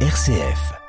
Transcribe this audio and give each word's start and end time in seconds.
RCF. 0.00 0.85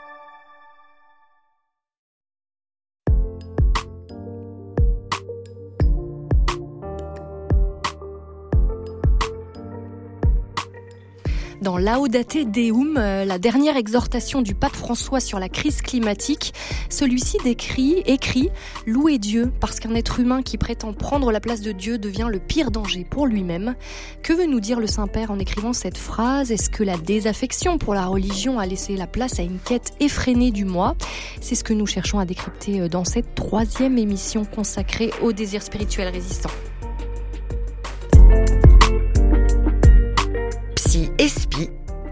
Dans 11.67 11.77
Laudate 11.77 12.49
Deum, 12.49 12.95
euh, 12.95 13.25
la 13.25 13.39
dernière 13.39 13.75
exhortation 13.75 14.41
du 14.41 14.55
pape 14.55 14.73
François 14.73 15.19
sur 15.19 15.37
la 15.37 15.49
crise 15.49 15.81
climatique, 15.81 16.53
celui-ci 16.89 17.39
décrit, 17.43 18.03
écrit 18.05 18.49
Louez 18.85 19.17
Dieu, 19.17 19.51
parce 19.59 19.81
qu'un 19.81 19.93
être 19.93 20.21
humain 20.21 20.43
qui 20.43 20.57
prétend 20.57 20.93
prendre 20.93 21.29
la 21.29 21.41
place 21.41 21.59
de 21.59 21.73
Dieu 21.73 21.97
devient 21.97 22.29
le 22.31 22.39
pire 22.39 22.71
danger 22.71 23.03
pour 23.03 23.27
lui-même. 23.27 23.75
Que 24.23 24.31
veut 24.31 24.45
nous 24.45 24.61
dire 24.61 24.79
le 24.79 24.87
Saint-Père 24.87 25.29
en 25.29 25.39
écrivant 25.39 25.73
cette 25.73 25.97
phrase? 25.97 26.53
Est-ce 26.53 26.69
que 26.69 26.85
la 26.85 26.95
désaffection 26.95 27.77
pour 27.77 27.93
la 27.93 28.05
religion 28.05 28.59
a 28.59 28.65
laissé 28.65 28.95
la 28.95 29.05
place 29.05 29.37
à 29.37 29.43
une 29.43 29.59
quête 29.59 29.91
effrénée 29.99 30.51
du 30.51 30.63
moi? 30.63 30.95
C'est 31.41 31.55
ce 31.55 31.65
que 31.65 31.73
nous 31.73 31.85
cherchons 31.85 32.19
à 32.19 32.23
décrypter 32.23 32.79
euh, 32.79 32.87
dans 32.87 33.03
cette 33.03 33.35
troisième 33.35 33.97
émission 33.97 34.45
consacrée 34.45 35.11
au 35.21 35.33
désir 35.33 35.61
spirituel 35.61 36.07
résistant. 36.13 36.51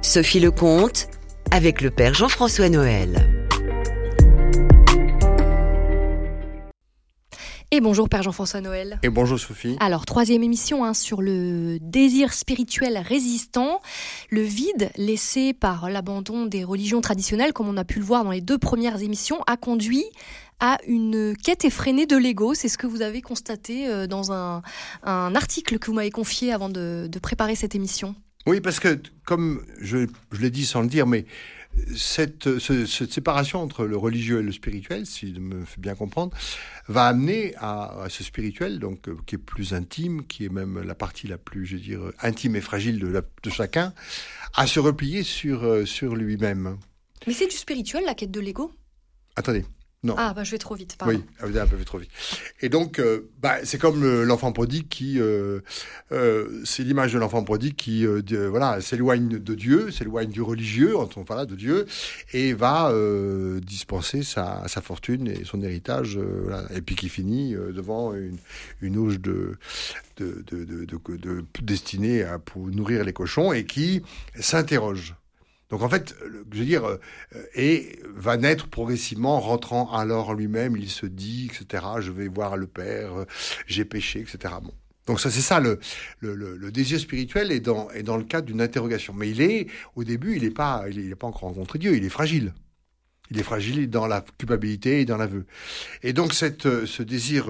Sophie 0.06 0.40
Lecomte, 0.40 1.08
avec 1.50 1.82
le 1.82 1.90
Père 1.90 2.14
Jean-François 2.14 2.70
Noël. 2.70 3.28
Et 7.72 7.82
bonjour 7.82 8.08
Père 8.08 8.22
Jean-François 8.22 8.62
Noël. 8.62 9.00
Et 9.02 9.10
bonjour 9.10 9.40
Sophie. 9.40 9.76
Alors, 9.80 10.06
troisième 10.06 10.44
émission 10.44 10.86
hein, 10.86 10.94
sur 10.94 11.24
le 11.24 11.80
désir 11.82 12.34
spirituel 12.34 13.00
résistant, 13.00 13.82
le 14.30 14.42
vide 14.42 14.92
laissé 14.96 15.54
par 15.54 15.90
l'abandon 15.90 16.46
des 16.46 16.64
religions 16.64 17.02
traditionnelles, 17.02 17.52
comme 17.52 17.68
on 17.68 17.76
a 17.76 17.84
pu 17.84 17.98
le 17.98 18.06
voir 18.06 18.24
dans 18.24 18.32
les 18.32 18.42
deux 18.42 18.60
premières 18.60 19.02
émissions, 19.02 19.40
a 19.48 19.58
conduit 19.58 20.06
à 20.60 20.78
une 20.88 21.36
quête 21.36 21.66
effrénée 21.66 22.06
de 22.06 22.16
l'ego. 22.16 22.54
C'est 22.54 22.70
ce 22.70 22.78
que 22.78 22.86
vous 22.86 23.02
avez 23.02 23.22
constaté 23.22 23.90
euh, 23.90 24.06
dans 24.06 24.32
un, 24.32 24.62
un 25.02 25.34
article 25.34 25.80
que 25.80 25.88
vous 25.88 25.94
m'avez 25.94 26.12
confié 26.12 26.54
avant 26.54 26.70
de, 26.70 27.08
de 27.12 27.20
préparer 27.20 27.56
cette 27.56 27.74
émission. 27.74 28.16
Oui, 28.46 28.62
parce 28.62 28.80
que, 28.80 29.00
comme 29.26 29.66
je, 29.82 30.08
je 30.32 30.42
l'ai 30.42 30.52
dit 30.52 30.66
sans 30.66 30.82
le 30.82 30.88
dire, 30.88 31.08
mais 31.08 31.26
cette, 31.96 32.60
ce- 32.60 32.86
cette 32.86 33.12
séparation 33.12 33.62
entre 33.62 33.86
le 33.86 33.98
religieux 33.98 34.40
et 34.40 34.44
le 34.44 34.52
spirituel, 34.52 35.06
si 35.06 35.34
je 35.34 35.40
me 35.40 35.66
fais 35.66 35.82
bien 35.82 35.96
comprendre, 35.96 36.36
va 36.88 37.08
amener 37.08 37.54
à, 37.58 38.04
à 38.04 38.10
ce 38.10 38.24
spirituel, 38.24 38.80
donc 38.80 39.10
euh, 39.10 39.18
qui 39.26 39.36
est 39.36 39.40
plus 39.40 39.74
intime, 39.74 40.26
qui 40.28 40.46
est 40.46 40.50
même 40.50 40.82
la 40.82 40.96
partie 40.96 41.28
la 41.28 41.38
plus, 41.38 41.66
je 41.66 41.76
veux 41.76 41.82
dire, 41.82 42.12
intime 42.22 42.56
et 42.56 42.62
fragile 42.62 43.00
de, 43.00 43.08
la- 43.08 43.22
de 43.44 43.50
chacun, 43.50 43.94
à 44.54 44.68
se 44.68 44.80
replier 44.80 45.24
sur, 45.24 45.64
euh, 45.64 45.86
sur 45.86 46.16
lui-même. 46.16 46.78
Mais 47.28 47.34
c'est 47.34 47.48
du 47.48 47.56
spirituel, 47.56 48.04
la 48.06 48.14
quête 48.14 48.32
de 48.32 48.40
l'ego? 48.40 48.72
Attendez. 49.36 49.66
Non. 50.04 50.14
Ah, 50.20 50.34
bah 50.36 50.44
je 50.44 50.52
vais 50.52 50.60
trop 50.60 50.76
vite, 50.76 50.98
pardon. 51.00 51.16
Oui, 51.16 51.24
ah, 51.40 51.48
vous 51.48 51.58
un 51.58 51.66
peu 51.66 51.84
trop 51.84 51.98
vite. 51.98 52.12
Et 52.62 52.70
donc, 52.70 53.00
euh, 53.00 53.32
bah, 53.42 53.56
c'est 53.64 53.80
comme 53.80 54.04
euh, 54.04 54.24
l'enfant 54.24 54.52
prodigue 54.52 54.88
qui, 54.88 55.20
euh, 55.20 55.62
euh, 56.12 56.62
c'est 56.64 56.84
l'image 56.84 57.14
de 57.14 57.18
l'enfant 57.18 57.44
prodigue 57.44 57.76
qui, 57.76 58.04
de- 58.04 58.46
voilà, 58.46 58.82
s'éloigne 58.82 59.40
de 59.40 59.56
Dieu, 59.56 59.90
s'éloigne 59.90 60.30
du 60.30 60.44
religieux, 60.44 60.96
en 60.96 61.08
voilà, 61.26 61.46
de 61.48 61.56
Dieu, 61.56 61.88
et 62.34 62.54
va 62.54 62.92
dispenser 63.62 64.22
sa, 64.22 64.68
sa 64.68 64.82
fortune 64.82 65.28
et 65.28 65.44
son 65.44 65.64
héritage, 65.64 66.18
voilà, 66.18 66.66
et 66.76 66.82
puis 66.82 66.96
qui 66.96 67.10
finit 67.10 67.54
devant 67.54 68.14
une, 68.14 68.38
une 68.82 68.98
auge 68.98 69.20
de, 69.20 69.58
de, 70.18 70.44
de, 70.46 70.66
de, 70.66 70.86
de- 70.86 71.18
de- 71.18 71.46
destinée 71.64 72.24
à 72.24 72.38
pour 72.38 72.68
nourrir 72.68 73.04
les 73.06 73.14
cochons 73.14 73.54
et 73.54 73.66
qui 73.66 74.04
s'interroge. 74.40 75.16
Donc 75.70 75.82
en 75.82 75.90
fait, 75.90 76.16
je 76.52 76.60
veux 76.60 76.66
dire, 76.66 76.86
euh, 76.86 77.00
et 77.56 78.00
va 78.14 78.38
naître 78.38 78.68
progressivement, 78.68 79.40
rentrant 79.40 79.92
alors 79.92 80.30
en 80.30 80.34
lui-même, 80.34 80.78
il 80.78 80.90
se 80.90 81.06
dit, 81.06 81.50
etc. 81.52 81.84
Je 82.00 82.12
vais 82.12 82.28
voir 82.28 82.56
le 82.56 82.68
Père, 82.68 83.20
euh, 83.20 83.26
j'ai 83.66 83.86
péché, 83.86 84.20
etc. 84.20 84.54
Bon. 84.62 84.74
Donc 85.08 85.20
ça, 85.20 85.30
c'est 85.30 85.42
ça 85.42 85.60
le, 85.60 85.80
désir 86.72 87.00
spirituel 87.00 87.52
est 87.52 87.60
dans, 87.60 87.90
est 87.92 88.04
dans 88.04 88.18
le 88.18 88.24
cadre 88.24 88.48
d'une 88.48 88.62
interrogation. 88.62 89.14
Mais 89.14 89.30
il 89.30 89.42
est, 89.42 89.68
au 89.96 90.04
début, 90.04 90.36
il 90.36 90.44
n'est 90.44 90.52
pas, 90.52 90.86
il 90.90 91.12
est, 91.12 91.16
pas 91.16 91.28
encore 91.28 91.50
rencontré 91.50 91.80
Dieu, 91.80 91.96
il 91.96 92.04
est 92.04 92.10
fragile. 92.10 92.54
Il 93.32 93.40
est 93.40 93.44
fragile 93.44 93.90
dans 93.90 94.06
la 94.06 94.24
culpabilité 94.38 95.02
et 95.02 95.06
dans 95.06 95.18
l'aveu. 95.18 95.46
Et 96.04 96.14
donc 96.14 96.32
euh, 96.44 96.86
ce 96.86 97.04
désir, 97.04 97.48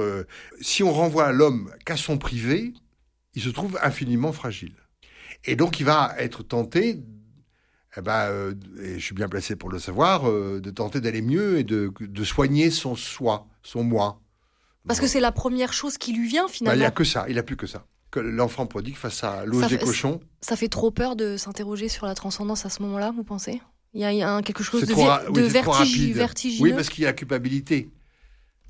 si 0.62 0.84
on 0.84 0.92
renvoie 0.94 1.34
l'homme 1.34 1.70
qu'à 1.86 1.98
son 1.98 2.18
privé, 2.18 2.74
il 3.34 3.42
se 3.42 3.50
trouve 3.50 3.78
infiniment 3.82 4.32
fragile. 4.32 4.76
Et 5.44 5.58
donc 5.58 5.80
il 5.82 5.86
va 5.86 6.16
être 6.18 6.44
tenté 6.44 7.04
eh 7.98 8.02
ben, 8.02 8.28
euh, 8.30 8.54
et 8.82 9.00
je 9.00 9.04
suis 9.06 9.16
bien 9.16 9.28
placé 9.30 9.56
pour 9.56 9.70
le 9.70 9.80
savoir, 9.80 10.30
euh, 10.30 10.60
de 10.62 10.70
tenter 10.72 11.02
d'aller 11.02 11.22
mieux 11.22 11.58
et 11.60 11.64
de, 11.64 11.92
de 12.00 12.24
soigner 12.24 12.70
son 12.72 12.96
soi, 12.96 13.48
son 13.64 13.84
moi. 13.84 14.20
Parce 14.88 15.00
que 15.00 15.08
c'est 15.08 15.20
la 15.20 15.32
première 15.32 15.74
chose 15.74 15.98
qui 15.98 16.14
lui 16.14 16.28
vient 16.28 16.44
Bah, 16.44 16.50
il 16.52 16.56
finalement. 16.58 16.80
n'y 16.80 16.86
a 16.86 16.92
que 16.92 17.04
ça, 17.04 17.26
il 17.28 17.36
n'a 17.36 17.44
plus 17.44 17.56
que 17.58 17.68
ça. 17.68 17.86
Que 18.12 18.20
l'enfant 18.20 18.66
prodigue 18.68 18.96
face 18.96 19.24
à 19.24 19.44
l'ose 19.46 19.68
des 19.68 19.78
cochons, 19.80 20.20
Ça 20.42 20.56
fait 20.56 20.68
trop 20.68 20.92
peur 20.92 21.16
de 21.16 21.38
s'interroger 21.38 21.90
sur 21.90 22.06
la 22.06 22.14
transcendance 22.16 22.66
à 22.66 22.70
ce 22.70 22.82
moment-là, 22.84 23.12
vous 23.12 23.24
pensez? 23.24 23.62
Il 23.94 24.02
y 24.02 24.04
a, 24.04 24.12
il 24.14 24.22
un- 24.22 24.42
quelque 24.42 24.62
chose 24.64 24.82
de, 24.82 24.92
trop, 24.92 25.08
oui, 25.30 25.42
de 25.42 25.48
vertige- 25.48 26.12
vertigineux. 26.14 26.70
Oui, 26.70 26.74
parce 26.76 26.90
qu'il 26.90 27.02
y 27.04 27.06
a 27.08 27.10
la 27.10 27.14
culpabilité 27.14 27.90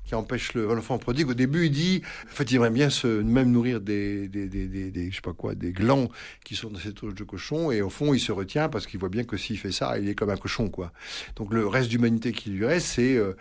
qui 0.06 0.14
empêche 0.14 0.54
le- 0.54 0.66
l'enfant 0.66 0.98
prodigue. 0.98 1.28
Au 1.28 1.34
début, 1.34 1.66
il 1.66 1.70
dit, 1.72 2.02
en 2.30 2.34
fait, 2.34 2.50
il 2.50 2.56
aimerait 2.56 2.70
bien 2.70 2.90
se, 2.90 3.06
même 3.06 3.50
nourrir 3.50 3.80
des, 3.80 4.28
des, 4.28 4.46
des, 4.46 4.66
des, 4.66 5.10
je 5.10 5.16
sais 5.16 5.20
pas 5.20 5.32
quoi, 5.32 5.54
des 5.54 5.72
glands 5.72 6.08
qui 6.44 6.54
sont 6.54 6.70
dans 6.70 6.78
cette 6.78 7.02
auge 7.02 7.14
de 7.14 7.24
cochon, 7.24 7.70
et 7.70 7.82
au 7.82 7.90
fond, 7.90 8.14
il 8.14 8.20
se 8.20 8.32
retient 8.32 8.68
parce 8.68 8.86
qu'il 8.86 9.00
voit 9.00 9.08
bien 9.08 9.24
que 9.24 9.36
s'il 9.36 9.58
fait 9.58 9.72
ça, 9.72 9.98
il 9.98 10.08
est 10.08 10.14
comme 10.14 10.30
un 10.30 10.36
cochon, 10.36 10.68
quoi. 10.68 10.92
Donc 11.36 11.52
le 11.52 11.66
reste 11.66 11.88
d'humanité 11.88 12.32
qui 12.32 12.50
lui 12.50 12.64
reste, 12.64 12.86
c'est, 12.86 13.16
euh, 13.16 13.32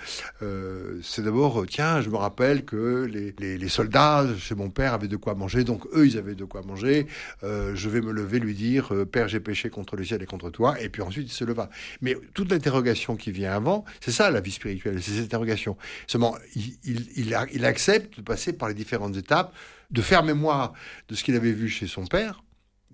euh, 0.41 0.99
c'est 1.03 1.23
d'abord, 1.23 1.61
euh, 1.61 1.65
tiens, 1.65 2.01
je 2.01 2.09
me 2.09 2.17
rappelle 2.17 2.65
que 2.65 3.05
les, 3.05 3.33
les, 3.39 3.57
les 3.57 3.69
soldats 3.69 4.25
chez 4.39 4.55
mon 4.55 4.69
père 4.69 4.93
avaient 4.93 5.07
de 5.07 5.17
quoi 5.17 5.35
manger, 5.35 5.63
donc 5.63 5.85
eux, 5.93 6.07
ils 6.07 6.17
avaient 6.17 6.35
de 6.35 6.45
quoi 6.45 6.61
manger. 6.63 7.07
Euh, 7.43 7.75
je 7.75 7.89
vais 7.89 8.01
me 8.01 8.11
lever, 8.11 8.39
lui 8.39 8.53
dire, 8.55 8.91
Père, 9.11 9.27
j'ai 9.27 9.39
péché 9.39 9.69
contre 9.69 9.95
le 9.95 10.03
ciel 10.03 10.21
et 10.23 10.25
contre 10.25 10.49
toi, 10.49 10.81
et 10.81 10.89
puis 10.89 11.01
ensuite 11.01 11.27
il 11.29 11.33
se 11.33 11.43
leva. 11.43 11.69
Mais 12.01 12.17
toute 12.33 12.51
l'interrogation 12.51 13.15
qui 13.15 13.31
vient 13.31 13.53
avant, 13.53 13.85
c'est 14.01 14.11
ça 14.11 14.31
la 14.31 14.41
vie 14.41 14.51
spirituelle, 14.51 15.01
c'est 15.01 15.11
cette 15.11 15.25
interrogation. 15.25 15.77
Seulement, 16.07 16.35
il, 16.55 16.77
il, 17.16 17.66
accepte 17.66 18.17
de 18.17 18.21
passer 18.21 18.53
par 18.53 18.69
les 18.69 18.73
différentes 18.73 19.17
étapes, 19.17 19.53
de 19.91 20.01
faire 20.01 20.23
mémoire 20.23 20.73
de 21.09 21.16
ce 21.16 21.23
qu'il 21.23 21.35
avait 21.35 21.51
vu 21.51 21.69
chez 21.69 21.88
son 21.88 22.05
père. 22.05 22.44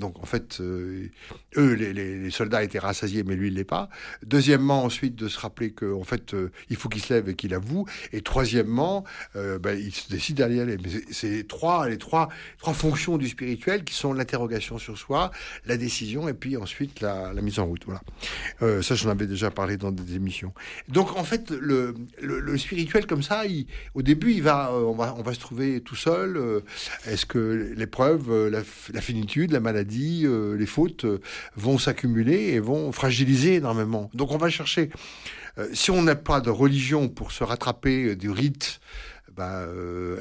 Donc 0.01 0.19
en 0.19 0.25
fait, 0.25 0.59
euh, 0.59 1.07
eux, 1.57 1.73
les, 1.73 1.93
les- 1.93 2.31
soldats 2.31 2.63
étaient 2.63 2.79
rassasiés, 2.79 3.23
mais 3.23 3.35
lui, 3.35 3.49
il 3.49 3.53
l'est 3.53 3.63
pas. 3.63 3.87
Deuxièmement, 4.25 4.83
ensuite, 4.83 5.15
de 5.15 5.27
se 5.27 5.39
rappeler 5.39 5.71
qu'en 5.71 6.03
fait, 6.03 6.33
euh, 6.33 6.51
il 6.69 6.75
faut 6.75 6.89
qu'il 6.89 7.01
se 7.03 7.13
lève 7.13 7.29
et 7.29 7.35
qu'il 7.35 7.53
avoue. 7.53 7.85
Et 8.11 8.21
troisièmement, 8.21 9.05
euh, 9.35 9.59
ben, 9.59 9.77
il 9.77 9.93
se 9.93 10.09
décide 10.09 10.37
d'aller 10.37 10.59
aller. 10.59 10.77
Mais 10.83 10.89
c'est- 11.11 11.47
trois, 11.47 11.87
les 11.87 11.99
trois, 11.99 12.29
trois 12.57 12.73
fonctions 12.73 13.17
du 13.17 13.29
spirituel 13.29 13.83
qui 13.83 13.93
sont 13.93 14.11
l'interrogation 14.13 14.79
sur 14.79 14.97
soi, 14.97 15.29
la 15.65 15.77
décision 15.77 16.27
et 16.27 16.33
puis 16.33 16.57
ensuite 16.57 16.99
la, 17.01 17.31
mise 17.33 17.59
en 17.59 17.65
route. 17.65 17.83
Voilà. 17.85 18.01
Ça, 18.81 18.95
j'en 18.95 19.09
avais 19.09 19.27
déjà 19.27 19.51
parlé 19.51 19.77
dans 19.77 19.91
des 19.91 20.15
émissions. 20.15 20.53
Donc, 20.87 21.15
en 21.15 21.23
fait, 21.23 21.51
le, 21.51 21.93
le, 22.21 22.57
spirituel 22.57 23.05
comme 23.05 23.23
ça, 23.23 23.45
il, 23.45 23.67
au 23.93 24.01
début, 24.01 24.31
il 24.33 24.41
va, 24.41 24.73
on 24.73 24.93
va, 24.93 25.13
on 25.17 25.21
va 25.21 25.33
se 25.33 25.39
trouver 25.39 25.81
tout 25.81 25.95
seul. 25.95 26.39
Est-ce 27.05 27.25
que 27.27 27.73
l'épreuve, 27.77 28.49
la 28.49 29.01
finitude, 29.01 29.51
la 29.51 29.59
maladie, 29.59 29.90
euh, 30.25 30.55
les 30.55 30.65
fautes 30.65 31.05
euh, 31.05 31.19
vont 31.55 31.77
s'accumuler 31.77 32.53
et 32.53 32.59
vont 32.59 32.91
fragiliser 32.91 33.55
énormément. 33.55 34.09
Donc, 34.13 34.31
on 34.31 34.37
va 34.37 34.49
chercher. 34.49 34.89
euh, 35.57 35.67
si 35.73 35.91
on 35.91 36.01
n'a 36.01 36.15
pas 36.15 36.41
de 36.41 36.49
religion 36.49 37.09
pour 37.09 37.31
se 37.31 37.43
rattraper 37.43 38.15
du 38.15 38.29
rite, 38.29 38.79
ben, 39.35 39.65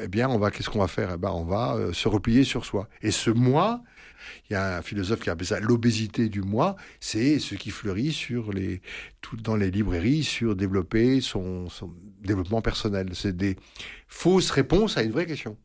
eh 0.02 0.08
bien, 0.08 0.28
on 0.28 0.38
va, 0.38 0.50
qu'est-ce 0.50 0.70
qu'on 0.70 0.78
va 0.78 0.88
faire? 0.88 1.12
Eh 1.14 1.18
ben, 1.18 1.30
on 1.30 1.44
va 1.44 1.92
se 1.92 2.08
replier 2.08 2.44
sur 2.44 2.64
soi. 2.64 2.88
Et 3.02 3.10
ce 3.10 3.30
moi, 3.30 3.82
il 4.48 4.52
y 4.52 4.56
a 4.56 4.78
un 4.78 4.82
philosophe 4.82 5.20
qui 5.20 5.30
appelle 5.30 5.46
ça 5.46 5.58
l'obésité 5.60 6.28
du 6.28 6.42
moi, 6.42 6.76
c'est 7.00 7.38
ce 7.38 7.56
qui 7.56 7.70
fleurit 7.70 8.16
dans 9.42 9.56
les 9.56 9.70
librairies 9.70 10.22
sur 10.22 10.54
développer 10.54 11.20
son 11.20 11.66
développement 12.20 12.62
personnel. 12.62 13.10
C'est 13.14 13.36
des 13.36 13.56
fausses 14.06 14.50
réponses 14.50 14.96
à 14.96 15.02
une 15.02 15.10
vraie 15.12 15.26
question. 15.26 15.56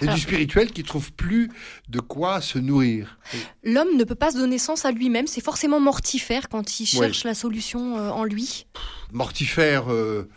Alors- 0.00 0.14
du 0.14 0.20
spirituel 0.20 0.70
qui 0.70 0.82
trouve 0.84 1.12
plus 1.12 1.50
de 1.88 2.00
quoi 2.00 2.40
se 2.40 2.58
nourrir. 2.58 3.18
L'homme 3.64 3.96
ne 3.96 4.04
peut 4.04 4.14
pas 4.14 4.30
se 4.30 4.36
donner 4.38 4.58
sens 4.58 4.84
à 4.84 4.90
lui-même, 4.92 5.26
c'est 5.26 5.42
forcément 5.42 5.80
mortifère 5.80 6.48
quand 6.48 6.80
il 6.80 6.84
Ouais. 6.84 7.06
cherche 7.06 7.24
la 7.24 7.34
solution 7.34 7.96
euh, 7.98 8.10
en 8.10 8.24
lui. 8.24 8.66
Mortifère, 9.12 9.92
euh, 9.92 10.28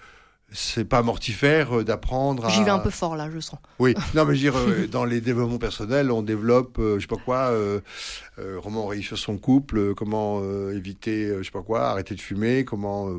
c'est 0.51 0.86
pas 0.86 1.01
mortifère 1.01 1.80
euh, 1.80 1.83
d'apprendre 1.83 2.45
à. 2.45 2.50
J'y 2.50 2.63
vais 2.63 2.69
un 2.69 2.80
peu 2.80 2.89
fort 2.89 3.15
là, 3.15 3.30
je 3.33 3.39
sens. 3.39 3.59
Oui, 3.80 3.94
non, 4.13 4.25
mais 4.25 4.36
je 4.36 4.50
veux 4.50 4.51
dire, 4.51 4.57
euh, 4.57 4.88
dans 4.88 5.03
les 5.06 5.19
développements 5.21 5.57
personnels, 5.57 6.12
on 6.12 6.21
développe, 6.21 6.77
euh, 6.80 6.95
je 6.95 7.01
sais 7.01 7.07
pas 7.07 7.18
quoi, 7.24 7.38
euh, 7.50 7.80
euh, 8.39 8.59
comment 8.63 8.86
réussir 8.86 9.18
son 9.18 9.38
couple, 9.38 9.94
comment 9.95 10.39
euh, 10.42 10.75
éviter, 10.75 11.33
je 11.39 11.44
sais 11.44 11.51
pas 11.51 11.62
quoi, 11.63 11.89
arrêter 11.89 12.15
de 12.15 12.21
fumer, 12.21 12.63
comment. 12.63 13.09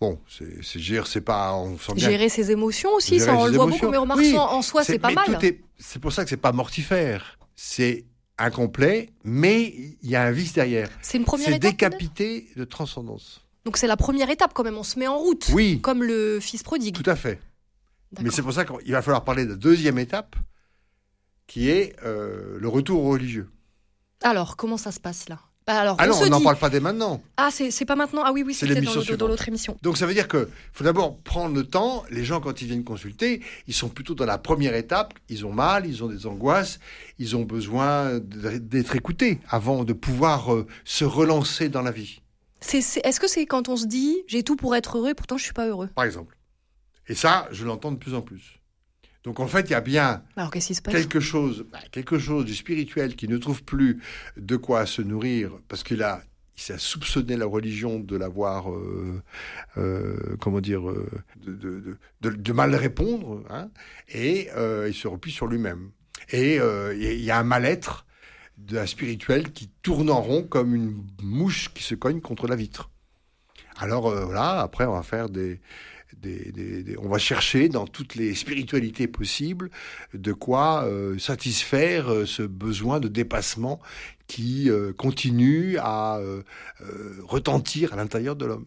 bon, 0.00 0.18
c'est, 0.28 0.62
c'est, 0.64 0.78
je 0.78 0.90
veux 0.90 0.96
dire, 0.98 1.06
c'est 1.06 1.20
pas, 1.20 1.54
on 1.54 1.78
sent 1.78 1.94
bien. 1.94 2.10
Gérer 2.10 2.28
ses 2.28 2.50
émotions 2.50 2.92
aussi, 2.94 3.18
Gérer 3.18 3.24
ça 3.30 3.36
on 3.36 3.46
le 3.46 3.52
voit 3.52 3.64
émotions. 3.66 3.90
beaucoup, 3.90 4.06
mais 4.08 4.14
Oui, 4.16 4.36
en 4.36 4.60
soi 4.62 4.84
c'est 4.84 4.98
pas 4.98 5.08
mais 5.08 5.14
mal. 5.14 5.38
c'est 5.78 5.98
pour 6.00 6.12
ça 6.12 6.24
que 6.24 6.30
c'est 6.30 6.36
pas 6.36 6.52
mortifère. 6.52 7.38
C'est 7.56 8.04
incomplet, 8.36 9.10
mais 9.22 9.72
il 10.02 10.10
y 10.10 10.16
a 10.16 10.22
un 10.24 10.32
vice 10.32 10.52
derrière. 10.54 10.88
C'est 11.00 11.18
une 11.18 11.24
première 11.24 11.50
C'est 11.50 11.58
décapité 11.60 12.48
de 12.56 12.64
transcendance. 12.64 13.43
Donc 13.64 13.76
c'est 13.78 13.86
la 13.86 13.96
première 13.96 14.30
étape 14.30 14.52
quand 14.54 14.64
même, 14.64 14.76
on 14.76 14.82
se 14.82 14.98
met 14.98 15.06
en 15.06 15.18
route. 15.18 15.48
Oui. 15.52 15.80
Comme 15.80 16.02
le 16.02 16.38
fils 16.40 16.62
prodigue. 16.62 16.94
Tout 16.94 17.08
à 17.08 17.16
fait. 17.16 17.40
Mais 18.20 18.30
c'est 18.30 18.42
pour 18.42 18.52
ça 18.52 18.64
qu'il 18.64 18.92
va 18.92 19.02
falloir 19.02 19.24
parler 19.24 19.44
de 19.44 19.50
la 19.50 19.56
deuxième 19.56 19.98
étape, 19.98 20.36
qui 21.46 21.68
est 21.70 21.96
euh, 22.04 22.58
le 22.60 22.68
retour 22.68 23.02
religieux. 23.04 23.48
Alors, 24.22 24.56
comment 24.56 24.76
ça 24.76 24.92
se 24.92 25.00
passe 25.00 25.28
là? 25.28 25.40
Bah, 25.66 25.80
Alors, 25.80 25.96
Ah 25.98 26.04
on 26.04 26.08
non, 26.08 26.14
se 26.14 26.24
on 26.24 26.28
n'en 26.28 26.38
dit... 26.38 26.44
parle 26.44 26.58
pas 26.58 26.68
dès 26.70 26.78
maintenant. 26.78 27.22
Ah, 27.38 27.48
c'est 27.50 27.84
pas 27.86 27.96
maintenant? 27.96 28.22
Ah 28.24 28.32
oui, 28.32 28.42
oui, 28.46 28.52
C'est 28.54 28.66
c'était 28.68 29.16
dans 29.16 29.26
l'autre 29.28 29.48
émission. 29.48 29.76
Donc 29.82 29.96
ça 29.96 30.06
veut 30.06 30.12
dire 30.14 30.28
que 30.28 30.48
faut 30.72 30.84
d'abord 30.84 31.18
prendre 31.20 31.54
le 31.54 31.64
temps. 31.64 32.04
Les 32.10 32.24
gens, 32.24 32.40
quand 32.40 32.60
ils 32.60 32.68
viennent 32.68 32.84
consulter, 32.84 33.42
ils 33.66 33.74
sont 33.74 33.88
plutôt 33.88 34.14
dans 34.14 34.26
la 34.26 34.36
première 34.38 34.74
étape. 34.74 35.14
Ils 35.30 35.46
ont 35.46 35.52
mal, 35.52 35.86
ils 35.86 36.04
ont 36.04 36.08
des 36.08 36.26
angoisses, 36.26 36.78
ils 37.18 37.34
ont 37.34 37.44
besoin 37.44 38.18
d'être 38.20 38.94
écoutés 38.94 39.40
avant 39.48 39.84
de 39.84 39.94
pouvoir 39.94 40.54
euh, 40.54 40.66
se 40.84 41.04
relancer 41.06 41.70
dans 41.70 41.82
la 41.82 41.90
vie, 41.92 42.20
Est-ce 42.72 43.20
que 43.20 43.28
c'est 43.28 43.46
quand 43.46 43.68
on 43.68 43.76
se 43.76 43.86
dit 43.86 44.16
j'ai 44.26 44.42
tout 44.42 44.56
pour 44.56 44.74
être 44.74 44.98
heureux 44.98 45.10
et 45.10 45.14
pourtant 45.14 45.36
je 45.36 45.44
suis 45.44 45.52
pas 45.52 45.66
heureux? 45.68 45.88
Par 45.94 46.04
exemple. 46.04 46.36
Et 47.08 47.14
ça, 47.14 47.48
je 47.52 47.64
l'entends 47.64 47.92
de 47.92 47.98
plus 47.98 48.14
en 48.14 48.22
plus. 48.22 48.58
Donc 49.24 49.40
en 49.40 49.46
fait, 49.46 49.62
il 49.68 49.70
y 49.70 49.74
a 49.74 49.80
bien 49.80 50.22
Alors 50.36 50.50
quelque 50.50 51.20
chose, 51.20 51.66
bah, 51.70 51.78
quelque 51.92 52.18
chose 52.18 52.44
du 52.44 52.54
spirituel 52.54 53.16
qui 53.16 53.26
ne 53.28 53.38
trouve 53.38 53.62
plus 53.64 54.00
de 54.36 54.56
quoi 54.56 54.84
se 54.86 55.00
nourrir 55.02 55.50
parce 55.68 55.82
qu'il 55.82 56.02
a, 56.02 56.22
il 56.56 56.62
s'est 56.62 56.78
soupçonné 56.78 57.36
la 57.36 57.46
religion 57.46 57.98
de 58.00 58.16
l'avoir, 58.16 58.70
euh, 58.70 59.22
euh, 59.78 60.36
comment 60.40 60.60
dire, 60.60 60.88
euh, 60.88 61.08
de, 61.36 61.52
de, 61.54 61.80
de- 61.80 61.96
de- 62.20 62.36
de 62.36 62.52
mal 62.52 62.74
répondre, 62.74 63.42
hein, 63.50 63.70
et 64.08 64.48
il 64.86 64.94
se 64.94 65.08
replie 65.08 65.32
sur 65.32 65.46
lui-même. 65.46 65.90
Et 66.30 66.56
il 66.56 67.20
y 67.24 67.30
a 67.30 67.38
un 67.38 67.44
mal-être 67.44 68.06
de 68.58 68.76
la 68.76 68.86
spirituelle 68.86 69.52
qui 69.52 69.68
tourne 69.82 70.10
en 70.10 70.20
rond 70.20 70.42
comme 70.42 70.74
une 70.74 71.04
mouche 71.22 71.72
qui 71.74 71.82
se 71.82 71.94
cogne 71.94 72.20
contre 72.20 72.46
la 72.46 72.56
vitre. 72.56 72.90
Alors 73.76 74.08
euh, 74.08 74.24
voilà, 74.24 74.60
après 74.60 74.86
on 74.86 74.92
va 74.92 75.02
faire 75.02 75.28
des, 75.28 75.60
on 76.98 77.08
va 77.08 77.18
chercher 77.18 77.68
dans 77.68 77.86
toutes 77.86 78.14
les 78.14 78.34
spiritualités 78.34 79.08
possibles 79.08 79.70
de 80.12 80.32
quoi 80.32 80.84
euh, 80.84 81.18
satisfaire 81.18 82.12
euh, 82.12 82.26
ce 82.26 82.42
besoin 82.42 83.00
de 83.00 83.08
dépassement 83.08 83.80
qui 84.26 84.70
euh, 84.70 84.92
continue 84.92 85.76
à 85.78 86.20
retentir 87.22 87.92
à 87.92 87.96
l'intérieur 87.96 88.36
de 88.36 88.46
l'homme. 88.46 88.66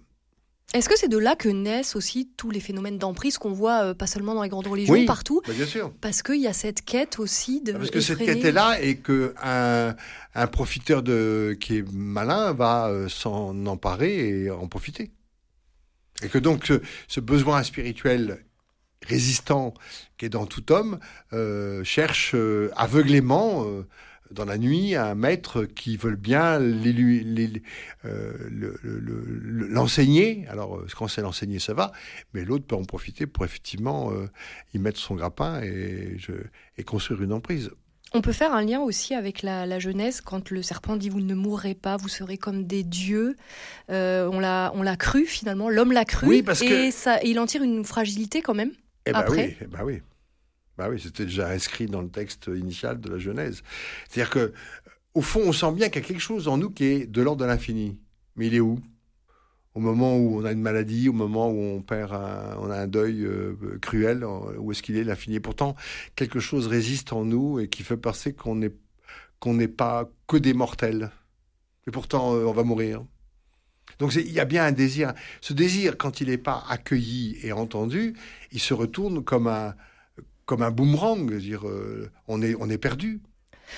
Est-ce 0.73 0.89
que 0.89 0.97
c'est 0.97 1.07
de 1.07 1.17
là 1.17 1.37
que 1.37 1.47
naissent 1.47 1.95
aussi 1.95 2.29
tous 2.35 2.51
les 2.51 2.59
phénomènes 2.59 2.97
d'emprise 2.97 3.37
qu'on 3.37 3.53
voit 3.53 3.83
euh, 3.83 3.93
pas 3.93 4.05
seulement 4.05 4.35
dans 4.35 4.43
les 4.43 4.49
grandes 4.49 4.67
religions, 4.67 4.93
Oui. 4.93 5.05
partout 5.05 5.41
Bah, 5.47 5.53
bien 5.53 5.65
sûr. 5.65 5.93
Parce 6.01 6.21
qu'il 6.21 6.41
y 6.41 6.47
a 6.47 6.51
cette 6.53 6.83
quête 6.83 7.19
aussi 7.19 7.61
de. 7.61 7.71
Parce 7.71 7.89
que 7.89 8.01
cette 8.01 8.19
quête 8.19 8.43
est 8.43 8.51
là 8.51 8.77
et 8.81 8.97
que 8.97 9.33
un, 9.41 9.95
un 10.35 10.47
profiteur 10.47 11.03
de, 11.03 11.55
qui 11.59 11.77
est 11.77 11.91
malin 11.93 12.51
va 12.51 12.89
euh, 12.89 13.07
s'en 13.07 13.65
emparer 13.65 14.43
et 14.43 14.51
en 14.51 14.67
profiter. 14.67 15.11
Et 16.21 16.27
que 16.27 16.37
donc 16.37 16.65
ce, 16.65 16.81
ce 17.07 17.21
besoin 17.21 17.63
spirituel 17.63 18.43
résistant 19.05 19.73
qui 20.17 20.25
est 20.25 20.29
dans 20.29 20.47
tout 20.47 20.73
homme 20.73 20.99
euh, 21.31 21.81
cherche 21.85 22.35
aveuglément 22.75 23.65
dans 24.31 24.45
la 24.45 24.57
nuit 24.57 24.95
un 24.95 25.15
maître 25.15 25.63
qui 25.65 25.97
veut 25.97 26.15
bien 26.15 26.59
l'é- 26.59 27.61
euh, 28.05 28.33
le- 28.49 28.79
le- 28.83 28.99
le- 29.25 29.67
l'enseigner. 29.67 30.45
Alors 30.49 30.77
euh, 30.77 30.87
quand 30.97 31.07
c'est 31.07 31.21
l'enseigner 31.21 31.59
ça 31.59 31.73
va, 31.73 31.91
mais 32.33 32.43
l'autre 32.45 32.65
peut 32.65 32.75
en 32.75 32.83
profiter 32.83 33.27
pour 33.27 33.45
effectivement 33.45 34.11
euh, 34.11 34.27
y 34.73 34.79
mettre 34.79 34.99
son 34.99 35.15
grappin 35.15 35.61
et, 35.61 36.15
je, 36.17 36.33
et 36.77 36.83
construire 36.83 37.21
une 37.21 37.33
emprise. 37.33 37.71
On 38.13 38.21
peut 38.21 38.31
faire 38.31 38.53
un 38.53 38.63
lien 38.63 38.79
aussi 38.79 39.13
avec 39.15 39.41
la, 39.41 39.65
la 39.65 39.79
jeunesse 39.79 40.21
quand 40.21 40.49
le 40.49 40.61
serpent 40.61 40.95
dit 40.95 41.09
vous 41.09 41.19
ne 41.19 41.35
mourrez 41.35 41.73
pas, 41.75 41.97
vous 41.97 42.07
serez 42.07 42.37
comme 42.37 42.65
des 42.65 42.83
dieux. 42.83 43.35
Euh, 43.89 44.29
on 44.31 44.39
l'a 44.39 44.71
on 44.75 44.81
l'a 44.81 44.95
cru 44.95 45.25
finalement, 45.25 45.69
l'homme 45.69 45.91
l'a 45.91 46.05
cru 46.05 46.27
Oui, 46.27 46.41
parce 46.41 46.61
et 46.61 46.67
que- 46.69 46.91
ça, 46.91 47.19
il 47.23 47.37
en 47.39 47.45
tire 47.45 47.63
une 47.63 47.83
fragilité 47.83 48.41
quand 48.41 48.53
même. 48.55 48.71
Eh 49.05 49.11
ben 49.11 49.19
Après 49.19 49.45
oui, 49.47 49.57
eh 49.61 49.65
ben 49.65 49.79
oui. 49.83 50.01
Bah 50.77 50.89
oui, 50.89 50.99
c'était 50.99 51.25
déjà 51.25 51.49
inscrit 51.49 51.87
dans 51.87 52.01
le 52.01 52.09
texte 52.09 52.49
initial 52.53 52.99
de 52.99 53.09
la 53.09 53.17
Genèse. 53.17 53.63
C'est-à-dire 54.07 54.29
que, 54.29 54.53
au 55.13 55.21
fond, 55.21 55.41
on 55.45 55.51
sent 55.51 55.71
bien 55.71 55.89
qu'il 55.89 56.01
y 56.01 56.05
a 56.05 56.07
quelque 56.07 56.21
chose 56.21 56.47
en 56.47 56.57
nous 56.57 56.69
qui 56.69 56.85
est 56.85 57.07
de 57.07 57.21
l'ordre 57.21 57.41
de 57.41 57.45
l'infini. 57.45 57.97
Mais 58.35 58.47
il 58.47 58.55
est 58.55 58.59
où? 58.59 58.79
Au 59.73 59.79
moment 59.79 60.17
où 60.17 60.39
on 60.39 60.45
a 60.45 60.51
une 60.51 60.61
maladie, 60.61 61.09
au 61.09 61.13
moment 61.13 61.49
où 61.49 61.59
on 61.59 61.81
perd, 61.81 62.11
on 62.59 62.69
a 62.69 62.79
un 62.79 62.87
deuil 62.87 63.23
euh, 63.23 63.55
cruel, 63.81 64.23
où 64.23 64.71
est-ce 64.71 64.81
qu'il 64.81 64.97
est 64.97 65.03
l'infini? 65.03 65.39
Pourtant, 65.39 65.75
quelque 66.15 66.39
chose 66.39 66.67
résiste 66.67 67.13
en 67.13 67.25
nous 67.25 67.59
et 67.59 67.67
qui 67.67 67.83
fait 67.83 67.97
penser 67.97 68.33
qu'on 68.33 68.55
n'est 68.55 69.67
pas 69.67 70.09
que 70.27 70.37
des 70.37 70.53
mortels. 70.53 71.11
Et 71.87 71.91
pourtant, 71.91 72.35
euh, 72.35 72.45
on 72.45 72.53
va 72.53 72.63
mourir. 72.63 73.03
Donc 73.99 74.13
il 74.15 74.31
y 74.31 74.39
a 74.39 74.45
bien 74.45 74.65
un 74.65 74.71
désir. 74.71 75.13
Ce 75.41 75.53
désir, 75.53 75.97
quand 75.97 76.21
il 76.21 76.27
n'est 76.27 76.37
pas 76.37 76.63
accueilli 76.69 77.37
et 77.41 77.51
entendu, 77.51 78.15
il 78.51 78.59
se 78.59 78.73
retourne 78.73 79.23
comme 79.23 79.47
un, 79.47 79.75
comme 80.47 80.63
un 80.63 80.71
boomerang. 80.71 81.31
Dire, 81.37 81.67
euh, 81.67 82.09
on, 82.27 82.41
est, 82.41 82.55
on 82.59 82.67
est 82.71 82.79
perdu. 82.79 83.21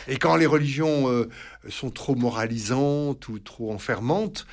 Et 0.08 0.18
quand 0.18 0.36
les 0.36 0.46
religions 0.46 1.10
euh, 1.10 1.28
sont 1.68 1.90
trop 1.90 2.16
moralisantes 2.16 3.28
ou 3.28 3.40
trop 3.40 3.74
enfermantes, 3.74 4.46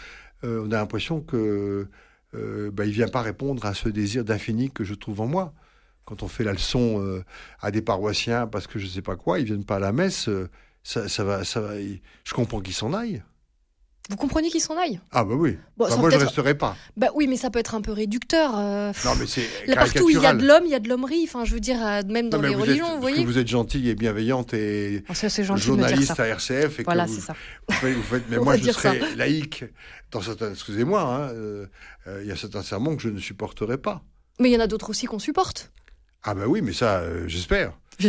euh, 0.44 0.64
on 0.66 0.72
a 0.72 0.76
l'impression 0.76 1.20
que 1.20 1.88
euh, 2.34 2.70
bah, 2.72 2.84
il 2.84 2.92
vient 2.92 3.08
pas 3.08 3.22
répondre 3.22 3.64
à 3.64 3.74
ce 3.74 3.88
désir 3.88 4.24
d'infini 4.24 4.70
que 4.70 4.84
je 4.84 4.94
trouve 4.94 5.20
en 5.20 5.26
moi. 5.26 5.54
Quand 6.04 6.22
on 6.22 6.28
fait 6.28 6.44
la 6.44 6.52
leçon 6.52 7.24
à 7.60 7.72
des 7.72 7.82
paroissiens 7.82 8.46
parce 8.46 8.68
que 8.68 8.78
je 8.78 8.86
sais 8.86 9.02
pas 9.02 9.16
quoi, 9.16 9.40
ils 9.40 9.44
viennent 9.44 9.64
pas 9.64 9.76
à 9.76 9.80
la 9.80 9.90
messe, 9.90 10.30
ça, 10.84 11.08
ça 11.08 11.24
va, 11.24 11.42
ça 11.42 11.60
va, 11.60 11.72
je 11.80 12.32
comprends 12.32 12.60
qu'ils 12.60 12.74
s'en 12.74 12.94
aillent. 12.94 13.24
Vous 14.08 14.16
comprenez 14.16 14.50
qu'il 14.50 14.60
s'en 14.60 14.76
aille 14.78 15.00
Ah 15.10 15.24
bah 15.24 15.34
oui. 15.34 15.58
Bon, 15.76 15.88
Bah, 15.88 15.96
moi 15.96 16.10
je 16.10 16.16
peut-être- 16.16 16.26
resterai 16.28 16.54
pas. 16.56 16.76
Bah 16.96 17.08
oui, 17.16 17.26
mais 17.26 17.36
ça 17.36 17.50
peut 17.50 17.58
être 17.58 17.74
un 17.74 17.80
peu 17.80 17.90
réducteur. 17.92 18.52
euh, 18.56 18.92
Non 19.04 19.14
mais 19.18 19.26
c'est 19.26 19.46
partout 19.74 20.04
où 20.04 20.10
il 20.10 20.20
y 20.20 20.26
a 20.26 20.32
de 20.34 20.46
l'homme, 20.46 20.62
il 20.64 20.70
y 20.70 20.74
a 20.76 20.78
de 20.78 20.88
l'hommerie. 20.88 21.24
Enfin, 21.24 21.44
je 21.44 21.54
veux 21.54 21.60
dire, 21.60 21.84
euh, 21.84 22.02
même 22.06 22.30
dans 22.30 22.38
Non, 22.40 22.48
les 22.48 22.54
vous 22.54 22.62
religions, 22.62 22.86
êtes, 22.86 22.94
vous 22.94 23.00
voyez. 23.00 23.22
que 23.22 23.26
vous 23.26 23.38
êtes 23.38 23.48
gentille 23.48 23.88
et 23.88 23.94
bienveillante 23.96 24.54
et 24.54 25.02
Oh, 25.10 25.12
gentil 25.14 25.44
journaliste 25.62 26.20
à 26.20 26.26
RCF 26.28 26.78
et 26.78 26.82
Voilà, 26.84 27.04
que 27.06 27.10
vous, 27.10 27.14
c'est 27.16 27.20
ça. 27.22 27.34
vous 27.68 27.74
faites, 27.74 27.94
vous 27.96 28.02
faites- 28.02 28.24
mais 28.30 28.36
moi 28.38 28.56
je 28.56 28.70
serais 28.70 29.00
ça. 29.00 29.06
laïque 29.16 29.64
dans 30.12 30.20
certains 30.22 30.52
excusez-moi 30.52 31.00
hein, 31.02 31.20
euh, 31.34 31.66
euh, 32.06 32.20
il 32.22 32.28
y 32.28 32.32
a 32.32 32.36
certains 32.36 32.62
sermons 32.62 32.94
que 32.94 33.02
je 33.02 33.08
ne 33.08 33.18
supporterai 33.18 33.76
pas 33.76 34.02
Mais 34.38 34.50
il 34.50 34.52
y 34.52 34.56
en 34.56 34.60
a 34.60 34.68
d'autres 34.68 34.90
aussi 34.90 35.06
qu'on 35.06 35.18
supporte. 35.18 35.72
ah 36.22 36.34
bah 36.34 36.44
oui 36.46 36.60
mais 36.62 36.72
ça 36.72 37.02
j'espère 37.26 37.72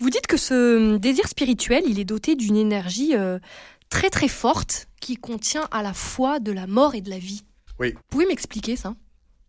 Vous 0.00 0.10
dites 0.10 0.26
que 0.26 0.36
ce 0.36 0.96
désir 0.96 1.28
spirituel, 1.28 1.82
il 1.86 2.00
est 2.00 2.04
doté 2.04 2.34
d'une 2.34 2.56
énergie 2.56 3.14
euh, 3.14 3.38
très 3.92 4.10
très 4.10 4.28
forte 4.28 4.88
qui 5.00 5.16
contient 5.16 5.68
à 5.70 5.82
la 5.82 5.92
fois 5.94 6.40
de 6.40 6.50
la 6.52 6.66
mort 6.66 6.94
et 6.94 7.00
de 7.00 7.10
la 7.10 7.18
vie. 7.18 7.44
Oui. 7.78 7.92
Vous 7.92 8.00
pouvez 8.10 8.26
m'expliquer 8.26 8.76
ça? 8.76 8.94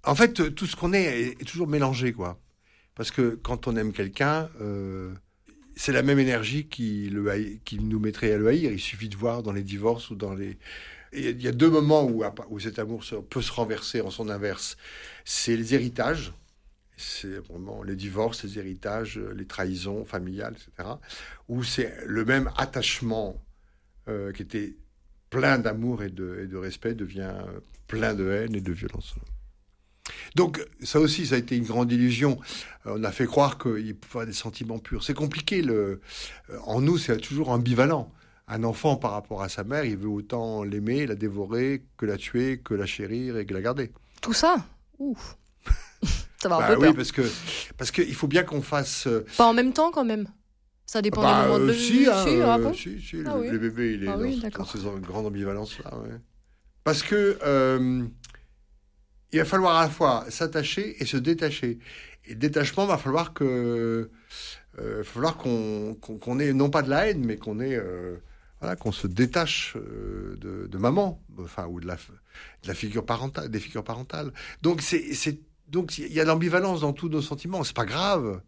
En 0.05 0.15
fait 0.15 0.39
euh, 0.39 0.49
tout 0.51 0.65
ce 0.67 0.75
qu'on 0.75 0.91
est, 0.93 1.21
est 1.39 1.45
toujours 1.45 1.67
mélangé 1.67 2.11
quoi 2.13 2.39
parce 2.95 3.09
que 3.09 3.39
quand 3.41 3.67
on 3.67 3.75
aime 3.77 3.93
quelqu'un 3.93 4.49
euh, 4.61 5.13
c'est 5.75 5.93
la 5.93 6.03
même 6.03 6.19
énergie 6.19 6.67
qui, 6.67 7.09
le 7.09 7.27
haï- 7.31 7.59
qui 7.65 7.79
nous 7.79 7.99
mettrait 7.99 8.33
à 8.33 8.37
le 8.37 8.47
haïr 8.47 8.71
il 8.71 8.79
suffit 8.81 9.09
de 9.09 9.15
voir 9.15 9.41
dans 9.43 9.53
les 9.53 9.63
divorces 9.63 10.09
ou 10.11 10.15
dans 10.15 10.33
les 10.33 10.57
il 11.13 11.41
y 11.41 11.47
a- 11.47 11.51
deux 11.53 11.69
moments 11.69 12.03
où, 12.03 12.23
où 12.49 12.59
cet 12.59 12.79
amour 12.79 13.03
peut 13.29 13.41
se 13.41 13.51
renverser 13.51 14.01
en 14.01 14.09
son 14.11 14.27
inverse 14.29 14.75
c'est 15.25 15.55
les 15.55 15.73
héritages 15.73 16.33
c'est 16.97 17.37
vraiment 17.49 17.81
les 17.81 17.95
divorces, 17.95 18.43
les 18.43 18.59
héritages, 18.59 19.17
les 19.35 19.47
trahisons 19.47 20.05
familiales, 20.05 20.53
etc. 20.55 20.89
Où 21.49 21.63
c'est 21.63 21.91
le 22.05 22.23
même 22.23 22.51
attachement 22.55 23.35
euh, 24.07 24.31
qui 24.31 24.41
était 24.41 24.75
plein 25.29 25.57
d'amour 25.59 26.03
et 26.03 26.09
de, 26.09 26.41
et 26.43 26.47
de 26.47 26.57
respect 26.57 26.93
devient 26.93 27.33
plein 27.87 28.13
de 28.13 28.29
haine 28.29 28.55
et 28.55 28.61
de 28.61 28.71
violence. 28.71 29.15
Donc 30.35 30.65
ça 30.83 30.99
aussi, 30.99 31.25
ça 31.27 31.35
a 31.35 31.37
été 31.37 31.55
une 31.55 31.63
grande 31.65 31.91
illusion. 31.91 32.39
Euh, 32.85 32.95
on 32.99 33.03
a 33.03 33.11
fait 33.11 33.25
croire 33.25 33.57
qu'il 33.57 33.95
pouvait 33.95 34.11
avoir 34.11 34.25
des 34.25 34.33
sentiments 34.33 34.79
purs. 34.79 35.03
C'est 35.03 35.13
compliqué. 35.13 35.61
Le... 35.61 36.01
euh, 36.49 36.57
En 36.65 36.81
nous, 36.81 36.97
c'est 36.97 37.17
toujours 37.17 37.49
ambivalent. 37.49 38.11
Un 38.47 38.63
enfant, 38.65 38.97
par 38.97 39.11
rapport 39.11 39.41
à 39.41 39.47
sa 39.49 39.63
mère, 39.63 39.85
il 39.85 39.95
veut 39.97 40.09
autant 40.09 40.63
l'aimer, 40.63 41.07
la 41.07 41.15
dévorer, 41.15 41.83
que 41.97 42.05
la 42.05 42.17
tuer, 42.17 42.59
que 42.59 42.73
la 42.73 42.85
chérir 42.85 43.37
et 43.37 43.45
que 43.45 43.53
la 43.53 43.61
garder. 43.61 43.91
Tout 44.21 44.33
ça 44.33 44.65
Ouf. 44.99 45.37
ça 46.41 46.49
va 46.49 46.57
un 46.57 46.59
Bah 46.59 46.67
peu 46.67 46.75
oui, 46.75 46.87
peur. 46.87 46.95
parce 46.95 47.11
que 47.13 47.21
parce 47.77 47.91
qu'il 47.91 48.13
faut 48.13 48.27
bien 48.27 48.43
qu'on 48.43 48.61
fasse. 48.61 49.07
Pas 49.37 49.45
en 49.47 49.53
même 49.53 49.71
temps 49.71 49.91
quand 49.91 50.03
même. 50.05 50.27
Ça 50.85 51.01
dépend 51.01 51.21
bah, 51.21 51.43
des 51.43 51.49
moments 51.51 51.65
de 51.65 51.71
euh, 51.71 51.73
si, 51.73 52.05
hein, 52.07 52.25
ah 52.45 52.57
bon 52.59 52.73
si, 52.73 53.01
si, 53.01 53.17
Ah 53.25 53.35
le, 53.35 53.41
oui. 53.41 53.49
le 53.49 53.57
bébé, 53.57 53.93
il 53.93 54.03
est 54.03 54.07
Ah 54.07 54.17
dans, 54.17 54.21
oui, 54.23 54.39
dans 54.39 54.65
ces 54.65 54.79
grandes 55.01 55.25
ambivalences-là. 55.27 55.97
ouais. 55.97 56.09
Parce 56.83 57.01
que 57.03 57.37
euh, 57.43 58.03
il 59.31 59.39
va 59.39 59.45
falloir 59.45 59.77
à 59.77 59.83
la 59.83 59.89
fois 59.89 60.25
s'attacher 60.29 61.01
et 61.01 61.05
se 61.05 61.17
détacher. 61.17 61.79
Et 62.25 62.31
le 62.31 62.35
détachement, 62.35 62.85
va 62.85 62.97
falloir 62.97 63.33
que, 63.33 64.09
euh, 64.79 64.97
va 64.97 65.03
falloir 65.03 65.37
qu'on 65.37 65.95
qu'on 65.95 66.39
ait 66.39 66.53
non 66.53 66.69
pas 66.69 66.81
de 66.81 66.89
la 66.89 67.07
haine, 67.07 67.25
mais 67.25 67.37
qu'on 67.37 67.59
ait, 67.59 67.81
voilà, 68.59 68.75
qu'on 68.75 68.91
se 68.91 69.07
détache 69.07 69.75
de, 69.75 70.67
de 70.67 70.77
maman, 70.77 71.23
enfin 71.39 71.65
ou 71.67 71.79
de 71.79 71.87
la, 71.87 71.95
de 71.95 72.67
la 72.67 72.73
figure 72.73 73.05
parentale, 73.05 73.49
des 73.49 73.59
figures 73.59 73.83
parentales. 73.83 74.31
Donc 74.61 74.81
c'est, 74.81 75.13
c'est 75.13 75.39
donc 75.69 75.97
il 75.97 76.11
y 76.13 76.19
a 76.19 76.23
de 76.23 76.29
l'ambivalence 76.29 76.81
dans 76.81 76.93
tous 76.93 77.09
nos 77.09 77.21
sentiments. 77.21 77.63
C'est 77.63 77.75
pas 77.75 77.85
grave. 77.85 78.41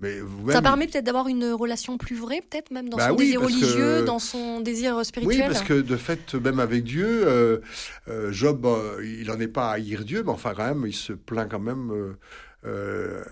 Mais 0.00 0.20
ça 0.50 0.62
permet 0.62 0.86
peut-être 0.86 1.04
d'avoir 1.04 1.26
une 1.26 1.52
relation 1.52 1.98
plus 1.98 2.14
vraie, 2.14 2.40
peut-être 2.40 2.70
même 2.70 2.88
dans 2.88 2.98
bah 2.98 3.08
son 3.08 3.16
désir 3.16 3.40
religieux, 3.42 4.04
dans 4.04 4.20
son 4.20 4.60
désir 4.60 5.04
spirituel. 5.04 5.40
Oui, 5.40 5.46
parce 5.46 5.64
que 5.64 5.80
de 5.80 5.96
fait, 5.96 6.36
même 6.36 6.60
avec 6.60 6.84
Dieu, 6.84 7.26
euh, 7.26 7.58
euh, 8.06 8.30
Job, 8.30 8.64
euh, 8.64 9.04
il 9.04 9.26
n'en 9.26 9.40
est 9.40 9.48
pas 9.48 9.70
à 9.70 9.72
haïr 9.72 10.04
Dieu, 10.04 10.22
mais 10.22 10.30
enfin 10.30 10.54
quand 10.54 10.66
même, 10.66 10.84
il 10.86 10.94
se 10.94 11.12
plaint 11.12 11.50
quand 11.50 11.58
même 11.58 12.14
le, 12.62 13.24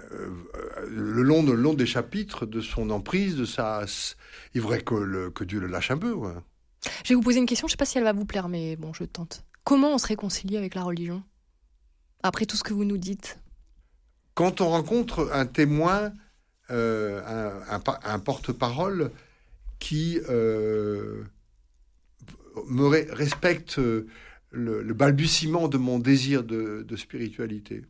long, 1.22 1.44
le 1.44 1.54
long 1.54 1.74
des 1.74 1.86
chapitres 1.86 2.46
de 2.46 2.60
son 2.60 2.90
emprise, 2.90 3.36
de 3.36 3.44
sa... 3.44 3.84
Il 4.54 4.60
faudrait 4.60 4.80
que, 4.80 4.94
le, 4.94 5.30
que 5.30 5.44
Dieu 5.44 5.60
le 5.60 5.68
lâche 5.68 5.92
un 5.92 5.98
peu. 5.98 6.16
Je 7.04 7.10
vais 7.10 7.14
vous 7.14 7.22
poser 7.22 7.38
une 7.38 7.46
question, 7.46 7.68
je 7.68 7.72
ne 7.72 7.76
sais 7.76 7.78
pas 7.78 7.84
si 7.84 7.98
elle 7.98 8.04
va 8.04 8.12
vous 8.12 8.24
plaire, 8.24 8.48
mais 8.48 8.74
bon, 8.74 8.92
je 8.92 9.04
tente. 9.04 9.44
Comment 9.62 9.94
on 9.94 9.98
se 9.98 10.08
réconcilie 10.08 10.56
avec 10.56 10.74
la 10.74 10.82
religion? 10.82 11.22
Après 12.24 12.44
tout 12.44 12.56
ce 12.56 12.64
que 12.64 12.74
vous 12.74 12.84
nous 12.84 12.98
dites 12.98 13.38
Quand 14.34 14.60
on 14.60 14.68
rencontre 14.68 15.30
un 15.32 15.46
témoin 15.46 16.12
euh, 16.70 17.20
un, 17.68 18.18
porte-parole 18.18 19.12
qui 19.78 20.18
euh, 20.28 21.22
me 22.68 22.86
respecte 22.86 23.78
euh, 23.78 24.08
le, 24.50 24.92
balbutiement 24.92 25.68
de 25.68 25.78
mon 25.78 26.00
désir 26.00 26.42
de, 26.42 26.84
spiritualité. 26.96 27.82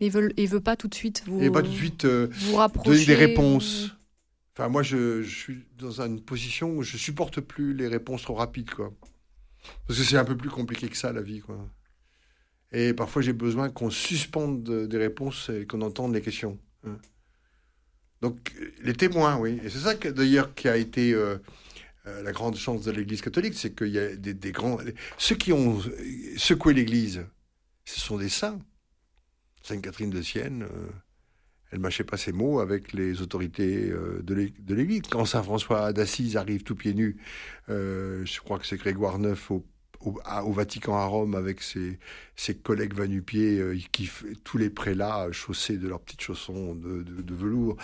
Il 0.00 0.10
veut, 0.10 0.32
il 0.38 0.48
veut 0.48 0.60
pas 0.60 0.76
tout 0.76 0.88
de 0.88 0.94
suite 0.94 1.24
vous, 1.26 1.42
et 1.42 1.50
pas 1.50 1.62
tout 1.62 1.70
de 1.70 1.74
suite 1.74 2.06
vous 2.06 2.58
donner 2.84 3.04
des 3.04 3.14
réponses. 3.14 3.94
Enfin, 4.56 4.68
moi, 4.68 4.82
je, 4.82 5.22
je, 5.22 5.36
suis 5.36 5.64
dans 5.78 6.00
une 6.00 6.20
position 6.20 6.70
où 6.76 6.82
je 6.82 6.96
supporte 6.96 7.40
plus 7.40 7.74
les 7.74 7.88
réponses 7.88 8.22
trop 8.22 8.34
rapides, 8.34 8.70
quoi. 8.70 8.92
Parce 9.86 9.98
que 9.98 10.04
c'est 10.04 10.16
un 10.16 10.24
peu 10.24 10.36
plus 10.36 10.50
compliqué 10.50 10.88
que 10.88 10.96
ça, 10.96 11.12
la 11.12 11.22
vie, 11.22 11.40
quoi. 11.40 11.68
Et 12.72 12.94
parfois, 12.94 13.20
j'ai 13.20 13.32
besoin 13.32 13.68
qu'on 13.68 13.90
suspende 13.90 14.62
des 14.88 14.98
réponses 14.98 15.50
et 15.50 15.66
qu'on 15.66 15.82
entende 15.82 16.14
les 16.14 16.22
questions. 16.22 16.58
Hein. 16.86 16.96
Donc, 18.20 18.54
les 18.82 18.94
témoins, 18.94 19.36
oui. 19.36 19.60
Et 19.62 19.68
c'est 19.68 19.80
ça, 19.80 19.94
d'ailleurs, 19.94 20.54
qui 20.54 20.68
a 20.68 20.76
été 20.76 21.12
euh, 21.12 21.36
euh, 22.06 22.22
la 22.22 22.32
grande 22.32 22.56
chance 22.56 22.84
de 22.84 22.90
l'Église 22.90 23.20
catholique, 23.20 23.54
c'est 23.54 23.74
qu'il 23.74 23.88
y 23.88 23.98
a 23.98 24.14
des, 24.16 24.52
grands... 24.52 24.78
Ceux 25.18 25.36
qui 25.36 25.52
ont 25.52 25.80
secoué 26.36 26.74
l'Église, 26.74 27.26
ce 27.84 28.00
sont 28.00 28.18
des 28.18 28.28
saints. 28.28 28.58
Sainte 29.62 29.82
Catherine 29.82 30.10
de 30.10 30.22
Sienne, 30.22 30.62
euh, 30.62 30.88
elle 31.70 31.80
mâchait 31.80 32.04
pas 32.04 32.16
ses 32.16 32.32
mots 32.32 32.60
avec 32.60 32.92
les 32.92 33.20
autorités 33.20 33.88
de 33.88 34.74
l'Église. 34.74 35.02
Quand 35.10 35.24
Saint 35.24 35.42
François 35.42 35.92
d'Assise 35.92 36.36
arrive 36.36 36.62
tout 36.62 36.76
pieds 36.76 36.94
nus, 36.94 37.16
je 37.68 38.40
crois 38.40 38.60
que 38.60 38.66
c'est 38.66 38.76
Grégoire 38.76 39.18
IX 39.18 39.50
au 39.50 39.66
au, 40.06 40.52
Vatican 40.52 40.96
à 40.96 41.04
Rome 41.04 41.34
avec 41.34 41.62
ses, 41.62 41.98
ses 42.36 42.54
collègues 42.54 42.94
vanupiers, 42.94 43.58
euh, 43.58 43.78
qui 43.92 44.10
tous 44.44 44.58
les 44.58 44.70
prélats 44.70 45.28
chaussés 45.32 45.76
de 45.76 45.88
leurs 45.88 46.00
petites 46.00 46.22
chaussons 46.22 46.74
de, 46.74 47.34
velours 47.34 47.76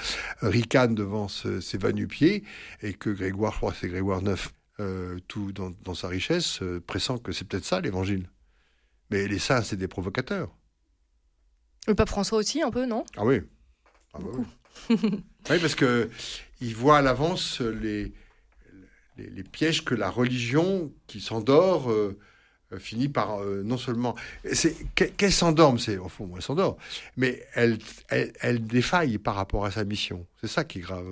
ricanent 0.42 0.94
devant 0.94 1.28
ces 1.28 1.78
vanupiers 1.78 2.44
et 2.82 2.94
que 2.94 3.10
Grégoire, 3.10 3.52
je 3.52 3.58
crois 3.58 3.74
c'est 3.74 3.88
Grégoire 3.88 4.22
IX, 4.22 4.50
euh, 4.80 5.18
tout 5.28 5.52
dans, 5.52 5.94
sa 5.94 6.08
richesse, 6.08 6.62
euh, 6.62 6.80
pressent 6.80 7.18
que 7.22 7.32
c'est 7.32 7.44
peut-être 7.44 7.66
ça 7.66 7.80
l'évangile. 7.80 8.30
Mais 9.10 9.28
les 9.28 9.38
saints, 9.38 9.62
c'est 9.62 9.76
des 9.76 9.88
provocateurs. 9.88 10.56
Le 11.86 11.94
pape 11.94 12.08
François 12.08 12.38
aussi, 12.38 12.62
un 12.62 12.70
peu, 12.70 12.86
non? 12.86 13.04
Ah 13.16 13.26
oui. 13.26 13.40
Ah 14.14 14.18
bah 14.20 14.30
oui. 14.32 14.96
oui, 14.98 15.58
parce 15.60 15.74
que 15.74 16.08
il 16.62 16.74
voit 16.74 16.98
à 16.98 17.02
l'avance 17.02 17.60
les, 17.60 18.14
les, 19.32 19.42
pièges 19.42 19.84
que 19.84 19.94
la 19.94 20.10
religion 20.10 20.92
qui 21.06 21.20
s'endort 21.20 21.90
euh, 21.90 22.18
euh, 22.72 22.78
finit 22.78 23.08
par 23.08 23.40
euh, 23.40 23.62
non 23.64 23.76
seulement 23.76 24.14
qu'elle 24.94 25.32
s'endorme, 25.32 25.78
c'est 25.78 25.98
au 25.98 26.08
fond 26.08 26.30
elle 26.36 26.42
s'endort, 26.42 26.76
mais 27.16 27.42
elle, 27.54 27.78
elle, 28.08 28.66
défaille 28.66 29.18
par 29.18 29.34
rapport 29.34 29.64
à 29.64 29.70
sa 29.70 29.84
mission. 29.84 30.26
C'est 30.40 30.48
ça 30.48 30.64
qui 30.64 30.78
est 30.78 30.82
grave. 30.82 31.06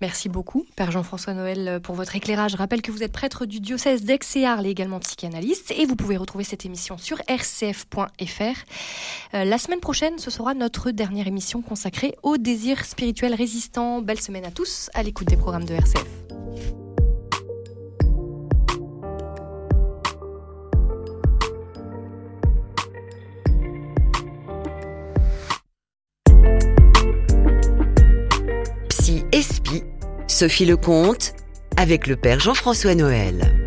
Merci 0.00 0.28
beaucoup, 0.28 0.64
Père 0.76 0.92
Jean-François 0.92 1.34
Noël, 1.34 1.80
pour 1.82 1.96
votre 1.96 2.14
éclairage. 2.14 2.52
Je 2.52 2.56
rappelle 2.56 2.82
que 2.82 2.92
vous 2.92 3.02
êtes 3.02 3.10
prêtre 3.10 3.46
du 3.46 3.58
diocèse 3.58 4.04
d'Aix 4.04 4.20
et 4.36 4.46
Arles 4.46 4.66
également 4.66 5.00
psychanalyste. 5.00 5.72
Et 5.76 5.86
vous 5.86 5.96
pouvez 5.96 6.16
retrouver 6.16 6.44
cette 6.44 6.64
émission 6.64 6.98
sur 6.98 7.18
rcf.fr. 7.28 8.62
la 9.32 9.58
semaine 9.58 9.80
prochaine, 9.80 10.20
ce 10.20 10.30
sera 10.30 10.54
notre 10.54 10.92
dernière 10.92 11.26
émission 11.26 11.62
consacrée 11.62 12.14
au 12.22 12.36
désir 12.36 12.84
spirituel 12.84 13.34
résistant. 13.34 14.00
Belle 14.00 14.20
semaine 14.20 14.44
à 14.44 14.52
tous, 14.52 14.88
à 14.94 15.02
l'écoute 15.02 15.26
des 15.26 15.36
programmes 15.36 15.64
de 15.64 15.74
RCF. 15.74 16.27
Sophie 30.38 30.66
Lecomte 30.66 31.34
avec 31.76 32.06
le 32.06 32.14
Père 32.14 32.38
Jean-François 32.38 32.94
Noël. 32.94 33.57